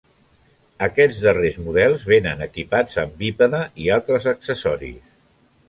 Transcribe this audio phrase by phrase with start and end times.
[0.87, 5.01] Aquests darrers models vénen equipats amb bípede i altres accessoris.